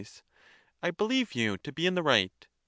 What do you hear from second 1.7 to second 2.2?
be in the